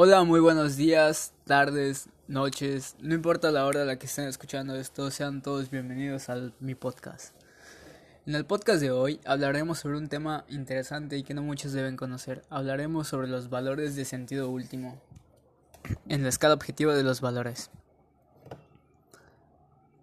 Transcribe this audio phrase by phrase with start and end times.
[0.00, 4.76] Hola, muy buenos días, tardes, noches, no importa la hora a la que estén escuchando
[4.76, 7.34] esto, sean todos bienvenidos a mi podcast.
[8.24, 11.96] En el podcast de hoy hablaremos sobre un tema interesante y que no muchos deben
[11.96, 12.44] conocer.
[12.48, 15.02] Hablaremos sobre los valores de sentido último
[16.08, 17.72] en la escala objetiva de los valores.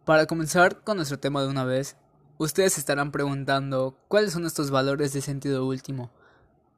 [0.04, 1.96] Para comenzar con nuestro tema de una vez,
[2.38, 6.12] ustedes estarán preguntando cuáles son estos valores de sentido último.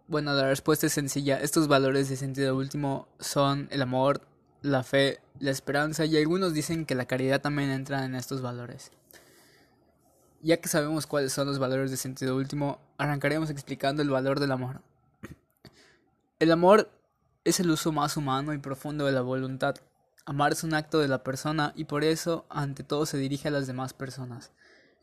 [0.09, 1.37] Bueno, la respuesta es sencilla.
[1.41, 4.21] Estos valores de sentido último son el amor,
[4.61, 8.93] la fe, la esperanza y algunos dicen que la caridad también entra en estos valores.
[10.41, 14.53] Ya que sabemos cuáles son los valores de sentido último, arrancaremos explicando el valor del
[14.53, 14.81] amor.
[16.39, 16.89] El amor
[17.43, 19.75] es el uso más humano y profundo de la voluntad.
[20.25, 23.51] Amar es un acto de la persona y por eso ante todo se dirige a
[23.51, 24.51] las demás personas.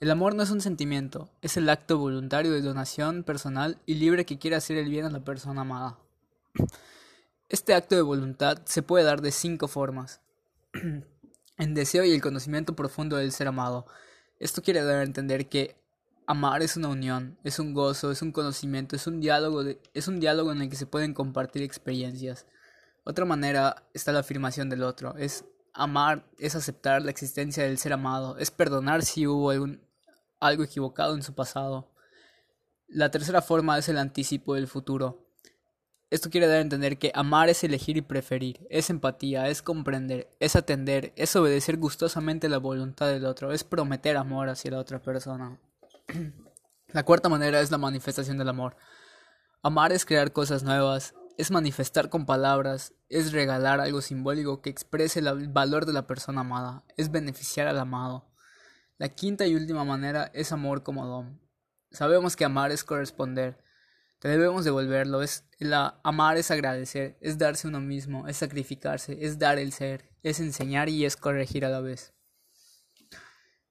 [0.04, 4.26] El amor no es un sentimiento, es el acto voluntario de donación personal y libre
[4.26, 5.98] que quiere hacer el bien a la persona amada.
[7.48, 10.20] Este acto de voluntad se puede dar de cinco formas.
[11.56, 13.86] en deseo y el conocimiento profundo del ser amado.
[14.38, 15.74] Esto quiere dar a entender que
[16.26, 19.62] amar es una unión, es un gozo, es un conocimiento, es un diálogo,
[19.94, 22.44] es un diálogo en el que se pueden compartir experiencias.
[23.04, 27.94] Otra manera está la afirmación del otro, es amar, es aceptar la existencia del ser
[27.94, 29.80] amado, es perdonar si hubo algún
[30.46, 31.90] algo equivocado en su pasado.
[32.86, 35.26] La tercera forma es el anticipo del futuro.
[36.10, 40.28] Esto quiere dar a entender que amar es elegir y preferir, es empatía, es comprender,
[40.38, 45.02] es atender, es obedecer gustosamente la voluntad del otro, es prometer amor hacia la otra
[45.02, 45.58] persona.
[46.88, 48.76] La cuarta manera es la manifestación del amor.
[49.64, 55.18] Amar es crear cosas nuevas, es manifestar con palabras, es regalar algo simbólico que exprese
[55.18, 58.33] el valor de la persona amada, es beneficiar al amado.
[58.96, 61.40] La quinta y última manera es amor como don.
[61.90, 63.58] Sabemos que amar es corresponder.
[64.20, 65.22] Te debemos devolverlo.
[65.22, 70.10] Es la, amar es agradecer, es darse uno mismo, es sacrificarse, es dar el ser,
[70.22, 72.14] es enseñar y es corregir a la vez.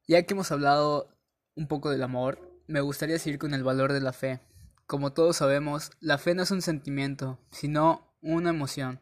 [0.08, 1.18] Ya que hemos hablado
[1.56, 4.42] un poco del amor, me gustaría seguir con el valor de la fe.
[4.86, 9.00] Como todos sabemos, la fe no es un sentimiento, sino una emoción.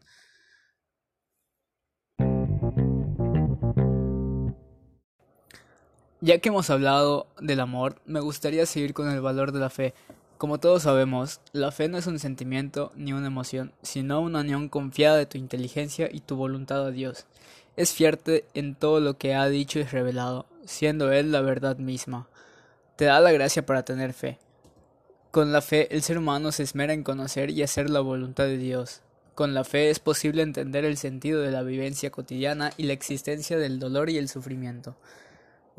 [6.24, 9.96] Ya que hemos hablado del amor, me gustaría seguir con el valor de la fe.
[10.38, 14.70] Como todos sabemos, la fe no es un sentimiento ni una emoción, sino una unión
[14.70, 17.26] confiada de tu inteligencia y tu voluntad a Dios.
[17.76, 22.28] Es fierte en todo lo que ha dicho y revelado, siendo Él la verdad misma.
[22.98, 24.38] Te da la gracia para tener fe.
[25.32, 28.60] Con la fe el ser humano se esmera en conocer y hacer la voluntad de
[28.60, 29.02] Dios.
[29.34, 33.58] Con la fe es posible entender el sentido de la vivencia cotidiana y la existencia
[33.58, 34.96] del dolor y el sufrimiento.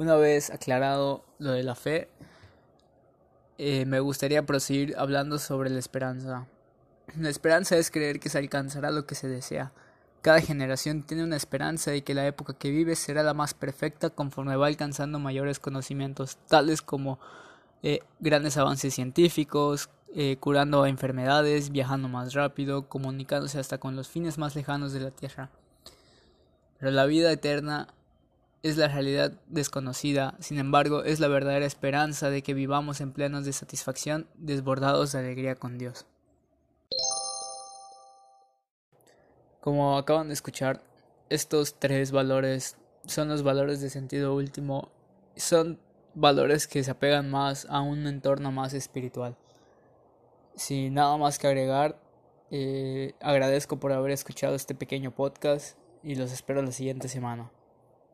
[0.02, 2.08] Una vez aclarado lo de la fe,
[3.56, 6.48] eh, me gustaría proseguir hablando sobre la esperanza.
[7.16, 9.70] La esperanza es creer que se alcanzará lo que se desea.
[10.20, 14.10] Cada generación tiene una esperanza de que la época que vive será la más perfecta
[14.10, 17.20] conforme va alcanzando mayores conocimientos, tales como
[17.84, 24.36] eh, grandes avances científicos, eh, curando enfermedades, viajando más rápido, comunicándose hasta con los fines
[24.36, 25.50] más lejanos de la Tierra.
[26.80, 27.86] Pero la vida eterna
[28.62, 33.44] es la realidad desconocida, sin embargo es la verdadera esperanza de que vivamos en plenos
[33.44, 36.06] de satisfacción, desbordados de alegría con Dios.
[39.60, 40.82] Como acaban de escuchar,
[41.28, 44.92] estos tres valores son los valores de sentido último,
[45.36, 45.80] son
[46.14, 49.36] valores que se apegan más a un entorno más espiritual.
[50.54, 51.98] Sin nada más que agregar,
[52.50, 57.50] eh, agradezco por haber escuchado este pequeño podcast y los espero la siguiente semana.